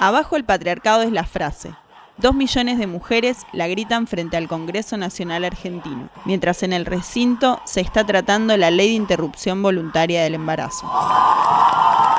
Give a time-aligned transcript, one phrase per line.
[0.00, 1.74] Abajo el patriarcado es la frase.
[2.16, 7.60] Dos millones de mujeres la gritan frente al Congreso Nacional Argentino, mientras en el recinto
[7.66, 10.90] se está tratando la ley de interrupción voluntaria del embarazo.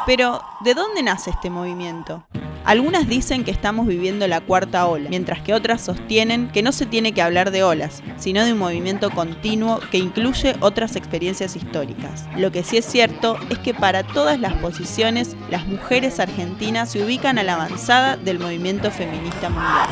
[0.06, 2.24] Pero, ¿de dónde nace este movimiento?
[2.64, 6.86] Algunas dicen que estamos viviendo la cuarta ola, mientras que otras sostienen que no se
[6.86, 12.26] tiene que hablar de olas, sino de un movimiento continuo que incluye otras experiencias históricas.
[12.38, 17.04] Lo que sí es cierto es que para todas las posiciones, las mujeres argentinas se
[17.04, 19.90] ubican a la avanzada del movimiento feminista mundial.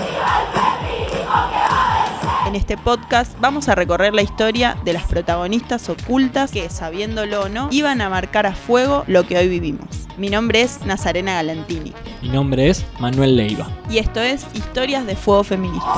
[2.49, 7.47] En este podcast vamos a recorrer la historia de las protagonistas ocultas que, sabiéndolo o
[7.47, 10.07] no, iban a marcar a fuego lo que hoy vivimos.
[10.17, 11.93] Mi nombre es Nazarena Galantini.
[12.23, 13.67] Mi nombre es Manuel Leiva.
[13.87, 15.93] Y esto es Historias de Fuego Feminista.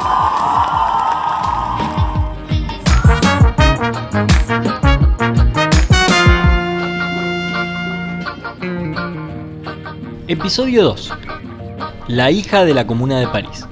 [10.28, 11.14] Episodio 2.
[12.10, 13.66] La hija de la Comuna de París.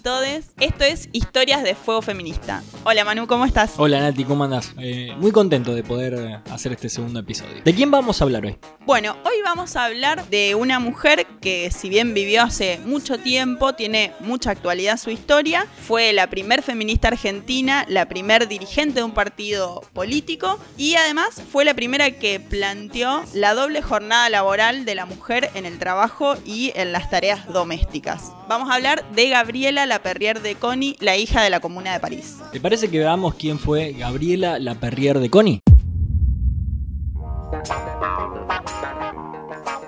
[0.00, 0.50] Todes.
[0.58, 2.62] Esto es Historias de Fuego Feminista.
[2.84, 3.74] Hola Manu, ¿cómo estás?
[3.76, 4.72] Hola Nati, ¿cómo andás?
[4.78, 7.62] Eh, muy contento de poder eh, hacer este segundo episodio.
[7.62, 8.56] ¿De quién vamos a hablar hoy?
[8.86, 13.74] Bueno, hoy vamos a hablar de una mujer que si bien vivió hace mucho tiempo,
[13.74, 15.66] tiene mucha actualidad su historia.
[15.86, 21.64] Fue la primer feminista argentina, la primer dirigente de un partido político y además fue
[21.64, 26.72] la primera que planteó la doble jornada laboral de la mujer en el trabajo y
[26.74, 28.32] en las tareas domésticas.
[28.48, 32.36] Vamos a hablar de Gabriela Laperrier de Coni, la hija de la Comuna de París.
[32.52, 35.60] ¿Te parece que veamos quién fue Gabriela Laperrier de Coni?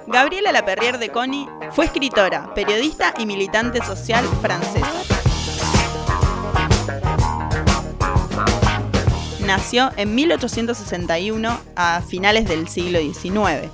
[0.09, 4.91] Gabriela Laperrier de Coni fue escritora, periodista y militante social francesa.
[9.47, 13.71] Nació en 1861 a finales del siglo XIX.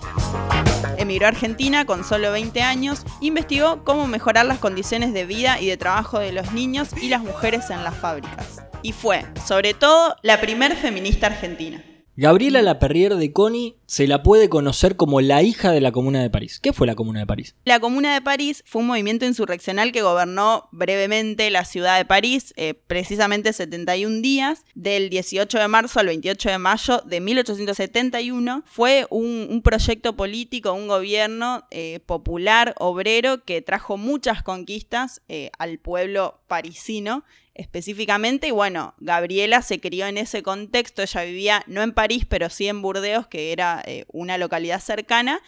[1.09, 5.67] Emigró a Argentina con solo 20 años, investigó cómo mejorar las condiciones de vida y
[5.67, 8.63] de trabajo de los niños y las mujeres en las fábricas.
[8.83, 11.83] Y fue, sobre todo, la primer feminista argentina.
[12.21, 16.29] Gabriela Laperrier de Coni se la puede conocer como la hija de la Comuna de
[16.29, 16.59] París.
[16.59, 17.55] ¿Qué fue la Comuna de París?
[17.65, 22.55] La Comuna de París fue un movimiento insurreccional que gobernó brevemente la ciudad de París,
[22.57, 28.65] eh, precisamente 71 días, del 18 de marzo al 28 de mayo de 1871.
[28.67, 35.53] Fue un, un proyecto político, un gobierno eh, popular, obrero, que trajo muchas conquistas eh,
[35.57, 38.49] al pueblo parisino específicamente.
[38.49, 41.03] Y bueno, Gabriela se crió en ese contexto.
[41.03, 45.41] Ella vivía no en París, pero sí en Burdeos, que era eh, una localidad cercana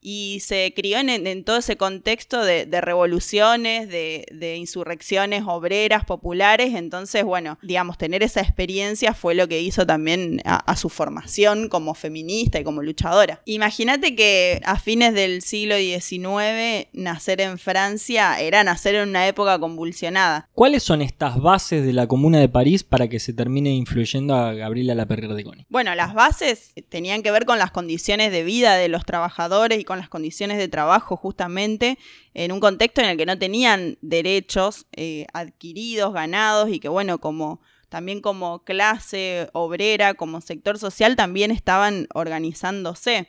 [0.00, 7.58] y se crió en, todo ese contexto de, revoluciones, de, insurrecciones obreras, populares, entonces, bueno,
[7.62, 12.64] digamos, tener esa experiencia fue lo que hizo también a, su formación como feminista y
[12.64, 13.42] como luchadora.
[13.44, 19.58] Imagínate que a fines del siglo XIX, nacer en Francia era nacer en una época
[19.58, 20.48] convulsionada.
[20.52, 24.52] ¿Cuáles son estas bases de la Comuna de París para que se termine influyendo a
[24.54, 25.66] Gabriela Laperrier de Coni?
[25.68, 29.84] Bueno, las bases tenían que ver con las condiciones de vida de los trabajadores y
[29.84, 31.98] con las condiciones de trabajo justamente
[32.34, 37.18] en un contexto en el que no tenían derechos eh, adquiridos, ganados y que bueno,
[37.18, 43.28] como también como clase obrera, como sector social, también estaban organizándose.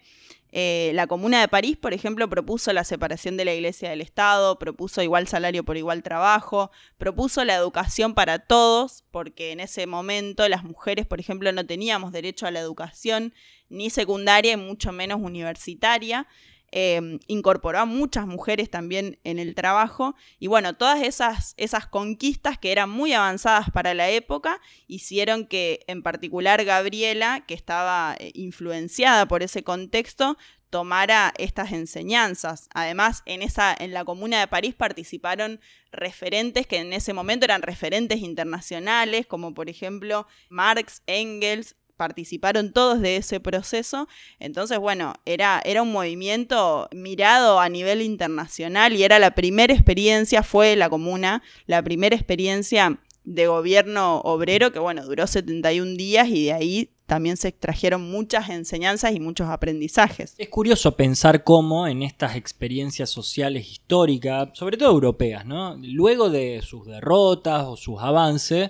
[0.51, 4.57] Eh, la Comuna de París, por ejemplo, propuso la separación de la Iglesia del Estado,
[4.57, 10.47] propuso igual salario por igual trabajo, propuso la educación para todos, porque en ese momento
[10.49, 13.33] las mujeres, por ejemplo, no teníamos derecho a la educación
[13.69, 16.27] ni secundaria y mucho menos universitaria.
[16.71, 22.59] Em, incorporó a muchas mujeres también en el trabajo y bueno, todas esas, esas conquistas
[22.59, 28.31] que eran muy avanzadas para la época hicieron que en particular Gabriela, que estaba eh,
[28.35, 30.37] influenciada por ese contexto,
[30.69, 32.69] tomara estas enseñanzas.
[32.73, 35.59] Además, en, esa, en la Comuna de París participaron
[35.91, 43.01] referentes que en ese momento eran referentes internacionales, como por ejemplo Marx, Engels, participaron todos
[43.01, 44.07] de ese proceso.
[44.39, 50.41] Entonces, bueno, era, era un movimiento mirado a nivel internacional y era la primera experiencia,
[50.41, 56.45] fue la comuna, la primera experiencia de gobierno obrero que, bueno, duró 71 días y
[56.45, 60.35] de ahí también se extrajeron muchas enseñanzas y muchos aprendizajes.
[60.37, 65.75] Es curioso pensar cómo en estas experiencias sociales históricas, sobre todo europeas, ¿no?
[65.81, 68.69] Luego de sus derrotas o sus avances,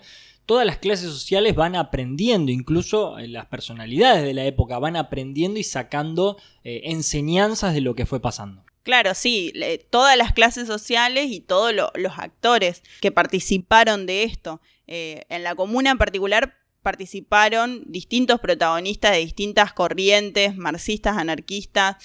[0.50, 5.60] todas las clases sociales van aprendiendo, incluso eh, las personalidades de la época van aprendiendo
[5.60, 8.66] y sacando eh, enseñanzas de lo que fue pasando.
[8.82, 9.54] Claro, sí,
[9.92, 14.60] todas las clases sociales y todos los actores que participaron de esto.
[14.88, 21.98] Eh, en la comuna en particular participaron distintos protagonistas de distintas corrientes, marxistas, anarquistas,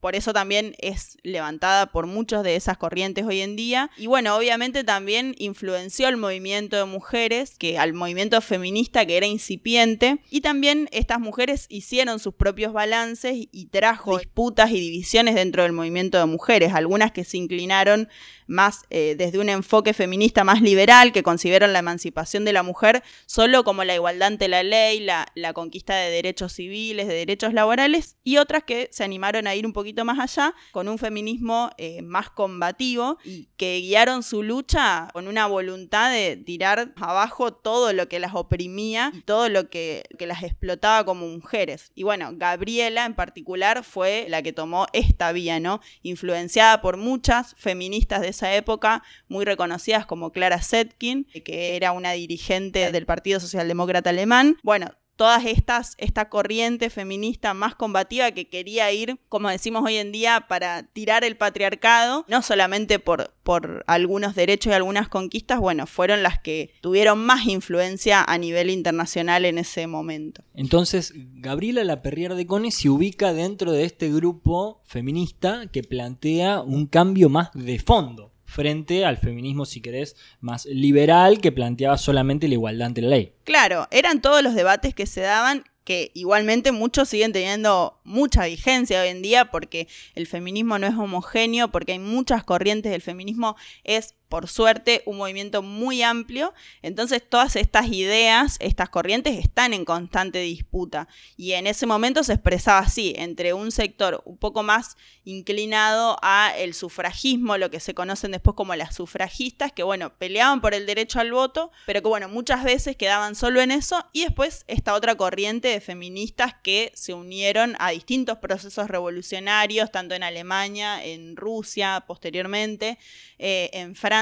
[0.00, 3.90] por eso también es levantada por muchos de esas corrientes hoy en día.
[3.96, 9.26] Y bueno, obviamente también influenció el movimiento de mujeres, que al movimiento feminista que era
[9.26, 10.20] incipiente.
[10.30, 15.72] Y también estas mujeres hicieron sus propios balances y trajo disputas y divisiones dentro del
[15.72, 18.08] movimiento de mujeres, algunas que se inclinaron
[18.50, 23.02] más eh, desde un enfoque feminista más liberal, que consideran la emancipación de la mujer
[23.26, 27.54] solo como la igualdad ante la ley, la, la conquista de derechos civiles, de derechos
[27.54, 31.70] laborales, y otras que se animaron a ir un poquito más allá, con un feminismo
[31.78, 37.92] eh, más combativo, y que guiaron su lucha con una voluntad de tirar abajo todo
[37.92, 41.92] lo que las oprimía y todo lo que, que las explotaba como mujeres.
[41.94, 45.80] Y bueno, Gabriela en particular fue la que tomó esta vía, ¿no?
[46.02, 52.92] Influenciada por muchas feministas de época, muy reconocidas como Clara Zetkin, que era una dirigente
[52.92, 54.56] del Partido Socialdemócrata Alemán.
[54.62, 60.12] Bueno, todas estas, esta corriente feminista más combativa que quería ir, como decimos hoy en
[60.12, 65.86] día, para tirar el patriarcado, no solamente por, por algunos derechos y algunas conquistas, bueno,
[65.86, 70.42] fueron las que tuvieron más influencia a nivel internacional en ese momento.
[70.54, 76.86] Entonces, Gabriela Laperrière de Cone se ubica dentro de este grupo feminista que plantea un
[76.86, 82.54] cambio más de fondo frente al feminismo, si querés, más liberal que planteaba solamente la
[82.54, 83.32] igualdad ante la ley.
[83.44, 89.00] Claro, eran todos los debates que se daban que igualmente muchos siguen teniendo mucha vigencia
[89.00, 93.56] hoy en día porque el feminismo no es homogéneo, porque hay muchas corrientes del feminismo,
[93.84, 96.54] es por suerte, un movimiento muy amplio.
[96.82, 101.08] Entonces, todas estas ideas, estas corrientes están en constante disputa.
[101.36, 106.52] Y en ese momento se expresaba así, entre un sector un poco más inclinado a
[106.56, 110.86] el sufragismo, lo que se conocen después como las sufragistas, que bueno, peleaban por el
[110.86, 114.06] derecho al voto, pero que bueno, muchas veces quedaban solo en eso.
[114.12, 120.14] Y después esta otra corriente de feministas que se unieron a distintos procesos revolucionarios, tanto
[120.14, 122.96] en Alemania, en Rusia, posteriormente,
[123.38, 124.19] eh, en Francia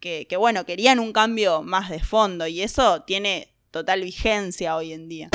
[0.00, 5.08] que, bueno, querían un cambio más de fondo y eso tiene total vigencia hoy en
[5.08, 5.30] día.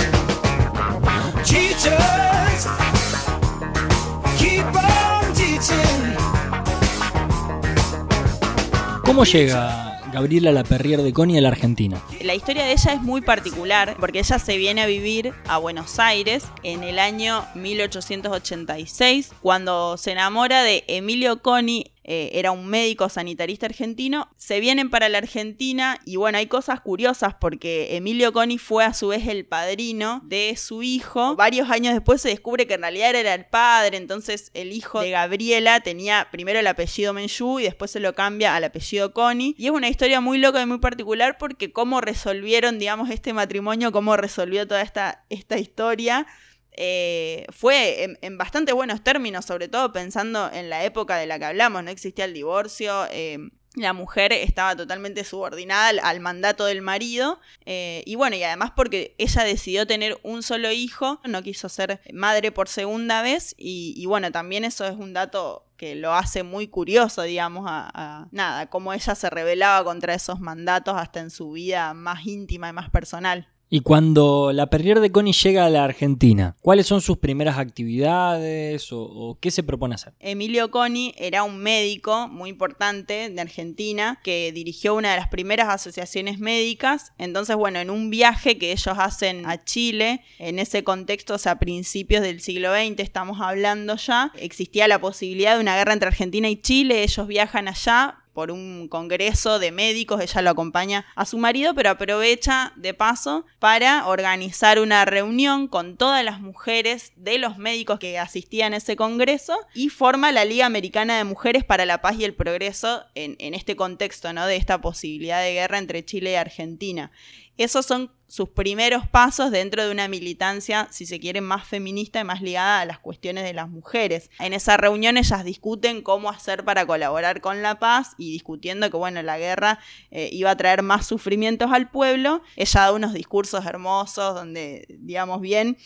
[9.04, 12.02] ¿Cómo llega Gabriela Laperrier de Coni a la Argentina.
[12.22, 16.00] La historia de ella es muy particular porque ella se viene a vivir a Buenos
[16.00, 23.08] Aires en el año 1886 cuando se enamora de Emilio Coni eh, era un médico
[23.08, 28.58] sanitarista argentino, se vienen para la Argentina y bueno, hay cosas curiosas porque Emilio Coni
[28.58, 31.38] fue a su vez el padrino de su hijo.
[31.38, 35.12] Varios años después se descubre que en realidad era el padre, entonces el hijo de
[35.12, 39.56] Gabriela tenía primero el apellido Menchú y después se lo cambia al apellido Coni.
[39.58, 43.94] Y es una historia muy loca y muy particular porque cómo resolvieron, digamos, este matrimonio,
[43.94, 46.28] cómo resolvió toda esta, esta historia.
[46.74, 51.46] Eh, fue en, bastante buenos términos, sobre todo pensando en la época de la que
[51.46, 57.40] hablamos, no existía el divorcio, eh, la mujer estaba totalmente subordinada al, mandato del marido
[57.66, 62.02] eh, y bueno, y además porque ella decidió tener un solo hijo, no quiso ser
[62.12, 66.68] madre por segunda vez y, bueno, también eso es un dato que lo hace muy
[66.68, 71.94] curioso, digamos, a, nada, cómo ella se rebelaba contra esos mandatos hasta en su vida
[71.94, 73.48] más íntima y más personal.
[73.74, 78.90] Y cuando la Perrier de Connie llega a la Argentina, ¿cuáles son sus primeras actividades
[78.92, 80.12] o, qué se propone hacer?
[80.20, 85.70] Emilio Coni era un médico muy importante de Argentina que dirigió una de las primeras
[85.70, 87.14] asociaciones médicas.
[87.18, 91.54] Entonces, bueno, en un viaje que ellos hacen a Chile, en ese contexto, o sea,
[91.54, 96.10] a principios del siglo XX estamos hablando ya, existía la posibilidad de una guerra entre
[96.10, 97.04] Argentina y Chile.
[97.04, 101.90] Ellos viajan allá por un congreso de médicos, ella lo acompaña a su marido, pero
[101.90, 108.20] aprovecha de paso para organizar una reunión con todas las mujeres de los médicos que
[108.20, 112.24] asistían a ese congreso y forma la Liga Americana de Mujeres para la Paz y
[112.24, 114.46] el Progreso en, en este contexto, ¿no?
[114.46, 117.12] De esta posibilidad de guerra entre Chile y Argentina.
[117.58, 122.24] Esos son sus primeros pasos dentro de una militancia, si se quiere, más feminista y
[122.24, 124.30] más ligada a las cuestiones de las mujeres.
[124.40, 128.96] En esa reunión ellas discuten cómo hacer para colaborar con la paz y discutiendo que,
[128.96, 129.80] bueno, la guerra
[130.12, 132.42] eh, iba a traer más sufrimientos al pueblo.
[132.56, 135.78] Ella da unos discursos hermosos donde, digamos bien,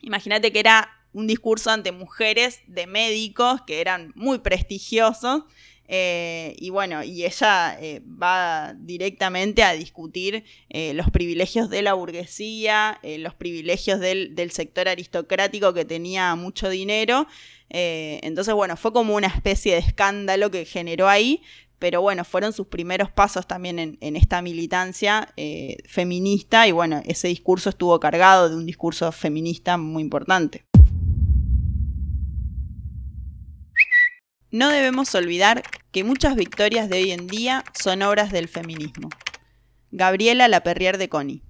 [0.00, 5.42] imagínate que era un discurso ante mujeres de médicos que eran muy prestigiosos
[5.88, 11.94] Eh, y bueno, y ella eh, va directamente a discutir eh, los privilegios de la
[11.94, 17.26] burguesía, los privilegios del, del, sector aristocrático que tenía mucho dinero.
[17.68, 21.42] entonces, bueno, fue como una especie de escándalo que generó ahí,
[21.78, 25.32] pero bueno, fueron sus primeros pasos también en, en esta militancia
[25.86, 30.65] feminista y bueno, ese discurso estuvo cargado de un discurso feminista muy importante.
[34.56, 39.10] No debemos olvidar que muchas victorias de hoy en día son obras del feminismo.
[39.90, 41.42] Gabriela Laperrier de Coni.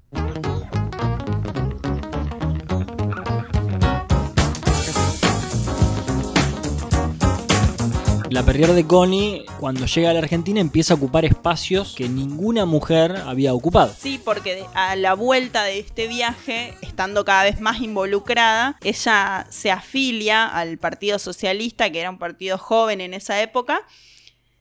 [8.36, 12.66] La Perrier de Connie, cuando llega a la Argentina, empieza a ocupar espacios que ninguna
[12.66, 13.94] mujer había ocupado.
[13.98, 19.70] Sí, porque a la vuelta de este viaje, estando cada vez más involucrada, ella se
[19.70, 23.80] afilia al Partido Socialista, que era un partido joven en esa época.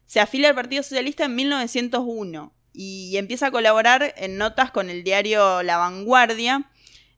[0.06, 5.04] Se afilia al Partido Socialista en 1901 y empieza a colaborar en notas con el
[5.04, 6.70] diario La Vanguardia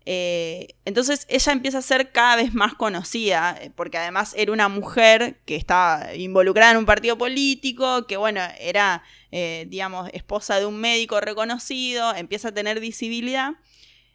[0.09, 4.69] eh, entonces ella empieza a ser cada vez más conocida, eh, porque además era una
[4.69, 10.65] mujer que estaba involucrada en un partido político, que bueno, era, eh, digamos, esposa de
[10.65, 13.55] un médico reconocido, empieza a tener visibilidad.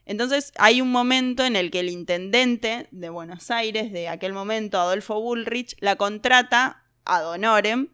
[0.06, 4.80] Entonces hay un momento en el que el intendente de Buenos Aires, de aquel momento,
[4.80, 7.88] Adolfo Bullrich, la contrata a honorem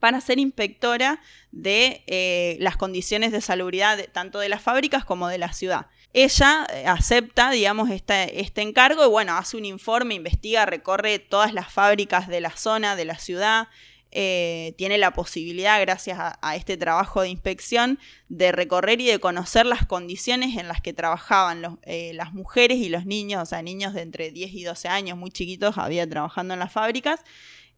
[0.00, 1.20] para ser inspectora
[1.52, 5.86] de las condiciones de salubridad tanto de las fábricas como de la ciudad.
[6.14, 11.72] Ella eh, acepta, digamos, este, encargo y bueno, hace un informe, investiga, recorre todas las
[11.72, 13.68] fábricas de la zona, de la ciudad,
[14.14, 19.64] eh, tiene la posibilidad, gracias a, este trabajo de inspección, de recorrer y de conocer
[19.64, 23.94] las condiciones en las que trabajaban eh, las mujeres y los niños, o sea, niños
[23.94, 27.20] de entre 10 y 12 años, muy chiquitos, había trabajando en las fábricas.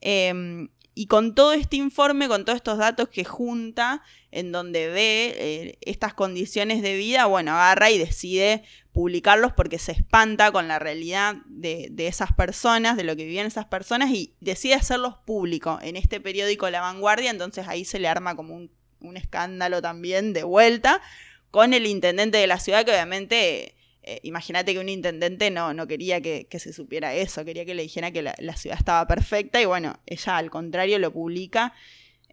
[0.01, 5.35] Em, y con todo este informe, con todos estos datos que junta, en donde ve
[5.37, 10.79] eh, estas condiciones de vida, bueno, agarra y decide publicarlos porque se espanta con la
[10.79, 15.97] realidad de, esas personas, de lo que vivían esas personas, y decide hacerlos públicos en
[15.97, 18.71] este periódico La Vanguardia, entonces ahí se le arma como un,
[19.01, 21.03] un escándalo también de vuelta
[21.51, 23.75] con el intendente de la ciudad, que obviamente
[24.07, 27.83] eh, imagínate que un intendente no, no quería que, se supiera eso, quería que le
[27.83, 31.73] dijera que la, ciudad estaba perfecta y bueno, ella al contrario lo publica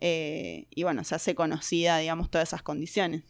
[0.01, 3.23] eh, y bueno, se hace conocida, digamos, todas esas condiciones.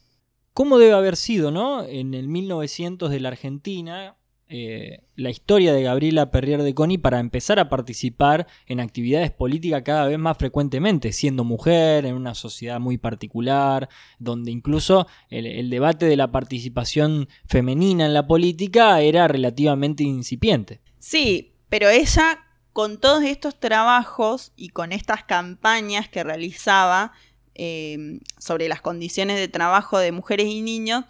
[0.54, 1.86] ¿Cómo debe haber sido, no?
[1.86, 4.18] En el 1900 de la Argentina,
[4.54, 9.84] eh, la historia de Gabriela Perrier de Coni para empezar a participar en actividades políticas
[9.84, 13.88] cada vez más frecuentemente, siendo mujer, en una sociedad muy particular,
[14.20, 20.82] donde incluso el, debate de la participación femenina en la política era relativamente incipiente.
[21.00, 22.40] Sí, pero ella
[22.74, 27.14] con todos estos trabajos y con estas campañas que realizaba
[27.56, 31.06] eh, sobre las condiciones de trabajo de mujeres y niños,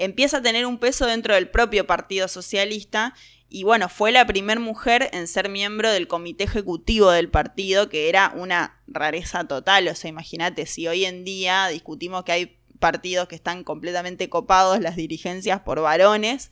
[0.00, 3.14] empieza a tener un peso dentro del propio Partido Socialista
[3.50, 8.08] y bueno, fue la primera mujer en ser miembro del comité ejecutivo del partido, que
[8.08, 9.88] era una rareza total.
[9.88, 14.80] O sea, imagínate, si hoy en día discutimos que hay partidos que están completamente copados
[14.80, 16.50] las dirigencias por varones,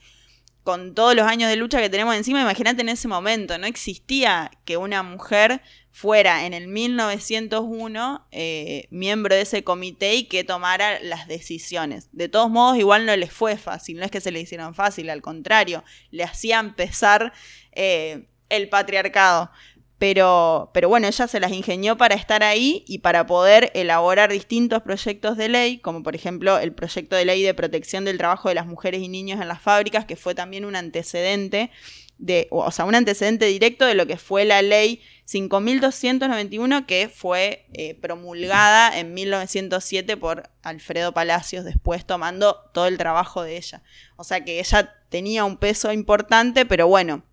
[0.64, 4.50] con todos los años de lucha que tenemos encima, imagínate en ese momento, no existía
[4.66, 5.62] que una mujer
[5.98, 12.08] fuera en el 1901 eh, miembro de ese comité y que tomara las decisiones.
[12.12, 15.10] De todos modos, igual no les fue fácil, no es que se le hicieron fácil,
[15.10, 17.32] al contrario, le hacían pesar
[17.72, 19.50] eh, el patriarcado.
[19.98, 24.82] Pero, pero bueno, ella se las ingenió para estar ahí y para poder elaborar distintos
[24.82, 28.54] proyectos de ley, como por ejemplo el proyecto de ley de protección del trabajo de
[28.54, 31.72] las mujeres y niños en las fábricas, que fue también un antecedente
[32.18, 37.66] de, o sea, un antecedente directo de lo que fue la ley 5291 que fue
[37.74, 43.82] eh, promulgada en 1907 por Alfredo Palacios, después tomando todo el trabajo de ella.
[44.16, 47.24] O sea que ella tenía un peso importante, pero bueno,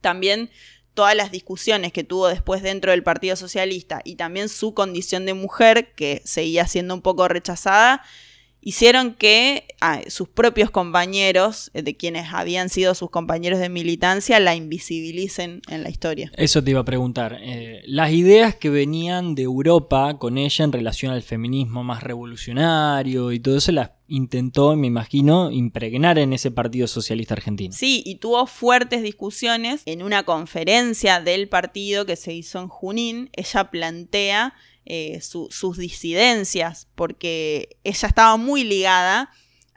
[0.00, 0.50] también
[0.94, 5.34] todas las discusiones que tuvo después dentro del Partido Socialista y también su condición de
[5.34, 8.02] mujer, que seguía siendo un poco rechazada,
[8.62, 14.40] hicieron que ah, sus propios compañeros, eh, de quienes habían sido sus compañeros de militancia,
[14.40, 16.30] la invisibilicen en la historia.
[16.36, 17.38] Eso te iba a preguntar.
[17.40, 23.32] Eh, las ideas que venían de Europa con ella en relación al feminismo más revolucionario
[23.32, 27.72] y todo eso las intentó, me imagino, impregnar en ese Partido Socialista Argentino.
[27.72, 33.30] Sí, y tuvo fuertes discusiones en una conferencia del partido que se hizo en Junín.
[33.32, 34.54] Ella plantea
[34.86, 39.30] eh, sus disidencias, porque ella estaba muy ligada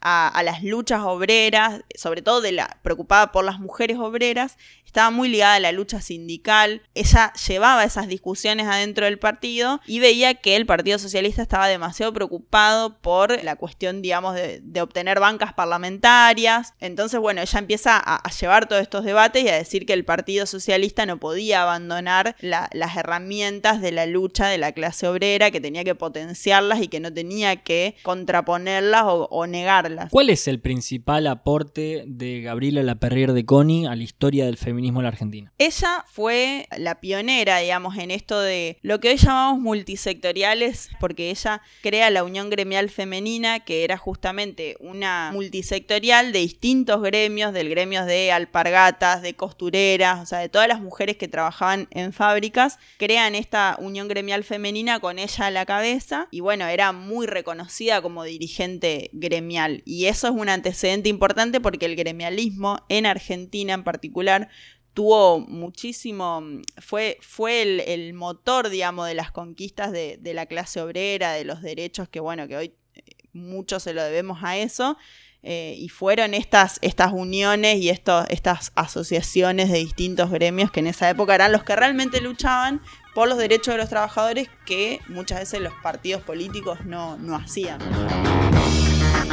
[0.04, 2.42] a, las luchas obreras, sobre todo
[2.82, 4.58] preocupada por las mujeres obreras,
[4.94, 10.00] estaba muy ligada a la lucha sindical, ella llevaba esas discusiones adentro del partido y
[10.00, 15.54] veía que el Partido Socialista estaba demasiado preocupado por la cuestión, digamos, de, obtener bancas
[15.54, 16.74] parlamentarias.
[16.80, 20.46] Entonces, bueno, ella empieza a, llevar todos estos debates y a decir que el Partido
[20.46, 25.84] Socialista no podía abandonar las herramientas de la lucha de la clase obrera, que tenía
[25.84, 29.93] que potenciarlas y que no tenía que contraponerlas o, o negarlas.
[30.12, 34.84] ¿Cuál es el principal aporte de Gabriela Laperrier de Coni a la historia del feminismo?
[35.00, 35.54] en la Argentina.
[35.58, 41.62] Ella fue la pionera, digamos, en esto de lo que hoy llamamos multisectoriales, porque ella
[41.82, 48.06] crea la Unión Gremial Femenina, que era justamente una multisectorial de distintos gremios, del gremio
[48.06, 53.36] de alpargatas, de costureras, o sea, de todas las mujeres que trabajaban en fábricas, crean
[53.36, 58.24] esta Unión Gremial Femenina con ella a la cabeza y bueno, era muy reconocida como
[58.24, 64.50] dirigente gremial y eso es un antecedente importante porque el gremialismo en Argentina en particular
[64.94, 66.44] tuvo muchísimo,
[66.78, 72.08] fue, fue el, motor, digamos, de las conquistas de, la clase obrera, de los derechos
[72.10, 73.02] que, bueno, que hoy eh,
[73.34, 74.98] mucho se lo debemos a eso.
[75.46, 81.10] Eh, y fueron estas, estas uniones y estas asociaciones de distintos gremios que en esa
[81.10, 82.82] época eran los que realmente luchaban
[83.14, 87.80] por los derechos de los trabajadores que muchas veces los partidos políticos no, no hacían.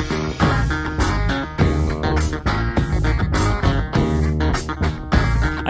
[0.09, 0.60] Música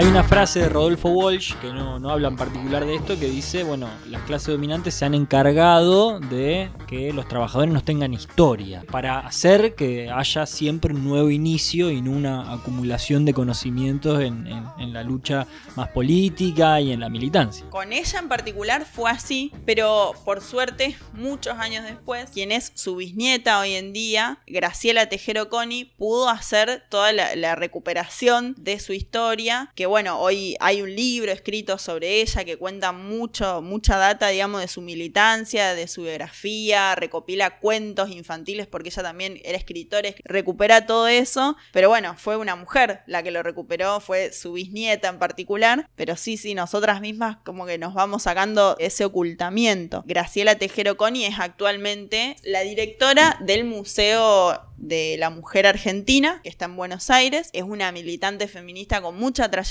[0.00, 3.64] Hay una frase de Rodolfo Walsh, que no, habla en particular de esto, que dice,
[3.64, 9.18] bueno, las clases dominantes se han encargado de que los trabajadores no tengan historia, para
[9.18, 14.46] hacer que haya siempre un nuevo inicio y no una acumulación de conocimientos en,
[14.78, 17.66] en, la lucha más política y en la militancia.
[17.68, 22.96] Con ella en particular fue así, pero por suerte, muchos años después, quien es su
[22.96, 28.94] bisnieta hoy en día, Graciela Tejero Coni, pudo hacer toda la, la recuperación de su
[28.94, 34.28] historia, que bueno, hoy hay un libro escrito sobre ella que cuenta mucho, mucha data,
[34.28, 40.10] digamos, de su militancia, de su biografía, recopila cuentos infantiles porque ella también era escritora,
[40.24, 45.08] recupera todo eso, pero bueno, fue una mujer la que lo recuperó, fue su bisnieta
[45.08, 50.04] en particular, pero sí, sí, nosotras mismas como que nos vamos sacando ese ocultamiento.
[50.06, 56.64] Graciela Tejero Coni es actualmente la directora del Museo de la Mujer Argentina, que está
[56.64, 59.69] en Buenos Aires, es una militante feminista con mucha trayectoria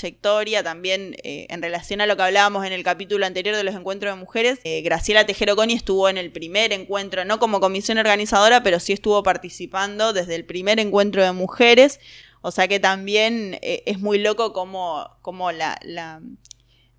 [0.62, 4.14] también eh, en relación a lo que hablábamos en el capítulo anterior de los encuentros
[4.14, 4.58] de mujeres.
[4.64, 8.92] Eh, Graciela Tejero Coni estuvo en el primer encuentro, no como comisión organizadora, pero sí
[8.92, 12.00] estuvo participando desde el primer encuentro de mujeres.
[12.42, 15.78] O sea que también eh, es muy loco como, como la,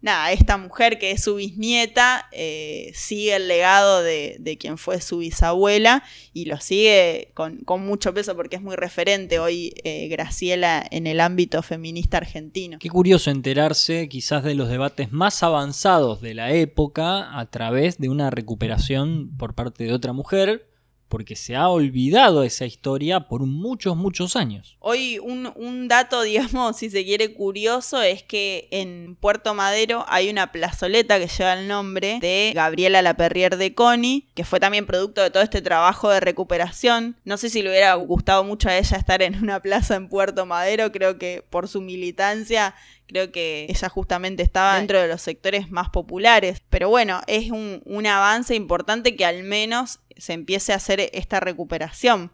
[0.01, 5.19] nada, esta mujer que es su bisnieta eh, sigue el legado de, quien fue su
[5.19, 11.07] bisabuela y lo sigue con, mucho peso porque es muy referente hoy eh, Graciela en
[11.07, 12.79] el ámbito feminista argentino.
[12.79, 18.09] Qué curioso enterarse quizás de los debates más avanzados de la época a través de
[18.09, 20.70] una recuperación por parte de otra mujer
[21.11, 24.77] porque se ha olvidado esa historia por muchos, muchos años.
[24.79, 30.53] Hoy un, dato, digamos, si se quiere curioso, es que en Puerto Madero hay una
[30.53, 35.29] plazoleta que lleva el nombre de Gabriela Laperrier de Coni, que fue también producto de
[35.29, 37.17] todo este trabajo de recuperación.
[37.25, 40.45] No sé si le hubiera gustado mucho a ella estar en una plaza en Puerto
[40.45, 42.73] Madero, creo que por su militancia
[43.11, 46.61] Creo que ella justamente estaba dentro de los sectores más populares.
[46.69, 52.31] Pero bueno, es un, avance importante que al menos se empiece a hacer esta recuperación.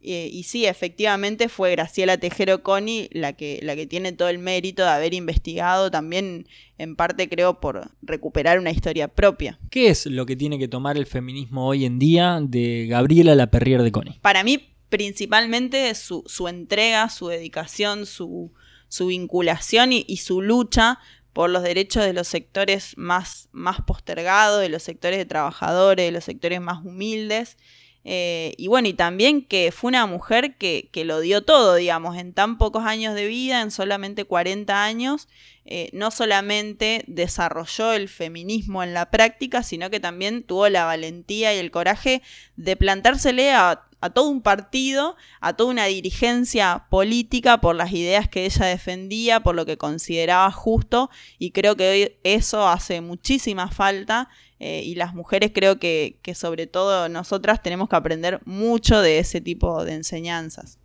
[0.00, 4.82] y sí, efectivamente fue Graciela Tejero Coni la que, la que tiene todo el mérito
[4.84, 6.46] de haber investigado también,
[6.78, 9.58] en parte creo, por recuperar una historia propia.
[9.68, 13.82] ¿Qué es lo que tiene que tomar el feminismo hoy en día de Gabriela Laperrier
[13.82, 14.18] de Coni?
[14.22, 18.52] Para mí, principalmente su, su entrega, su dedicación, su,
[18.90, 20.98] su vinculación y, su lucha
[21.32, 26.12] por los derechos de los sectores más, más postergados, de los sectores de trabajadores, de
[26.12, 27.56] los sectores más humildes.
[28.02, 32.32] Eh, y bueno, y también que fue una mujer que, lo dio todo, digamos, en
[32.32, 35.28] tan pocos años de vida, en solamente 40 años,
[35.66, 41.54] eh, no solamente desarrolló el feminismo en la práctica, sino que también tuvo la valentía
[41.54, 42.22] y el coraje
[42.56, 48.28] de plantársele a a todo un partido, a toda una dirigencia política por las ideas
[48.28, 53.70] que ella defendía, por lo que consideraba justo y creo que hoy eso hace muchísima
[53.70, 59.00] falta eh, y las mujeres creo que, que sobre todo nosotras tenemos que aprender mucho
[59.00, 60.78] de ese tipo de enseñanzas.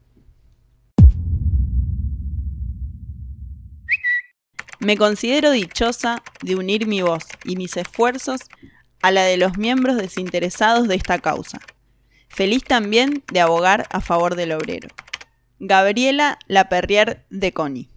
[4.80, 8.42] Me considero dichosa de unir mi voz y mis esfuerzos
[9.02, 11.60] a la de los miembros desinteresados de esta causa
[12.36, 14.90] feliz también de abogar a favor del obrero.
[15.60, 17.90] Gabriela Laperrier de Coni.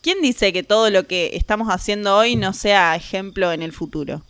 [0.00, 4.24] ¿Quién dice que todo lo que estamos haciendo hoy no sea ejemplo en el futuro?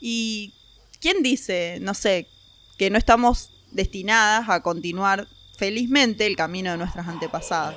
[0.00, 0.54] ¿Y
[1.00, 2.26] quién dice, no sé,
[2.78, 7.76] que no estamos destinadas a continuar felizmente el camino de nuestras antepasadas?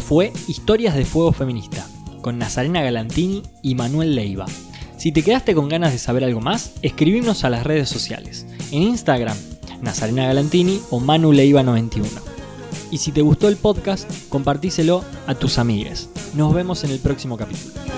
[0.00, 1.86] Fue Historias de Fuego Feminista
[2.20, 4.46] con Nazarena Galantini y Manuel Leiva.
[4.96, 8.46] Si te quedaste con ganas de saber algo más, escribimos a las redes sociales.
[8.72, 9.36] En Instagram,
[9.80, 12.08] Nazarena Galantini o Manu Leiva 91.
[12.90, 16.08] Y si te gustó el podcast, compartíselo a tus amigues.
[16.34, 17.95] Nos vemos en el próximo capítulo.